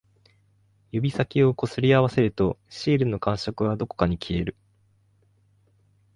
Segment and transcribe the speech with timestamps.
[0.91, 4.55] 指先を擦り合わせると、シールの感触はどこかに消える